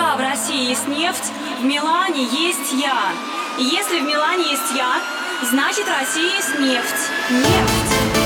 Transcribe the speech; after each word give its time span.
пока 0.00 0.16
в 0.16 0.20
России 0.20 0.68
есть 0.68 0.88
нефть, 0.88 1.32
в 1.60 1.64
Милане 1.64 2.22
есть 2.22 2.72
я. 2.72 3.12
И 3.58 3.64
если 3.64 4.00
в 4.00 4.04
Милане 4.04 4.50
есть 4.50 4.72
я, 4.74 5.00
значит 5.50 5.86
Россия 5.88 6.36
есть 6.36 6.58
нефть. 6.58 7.10
Нефть. 7.30 8.19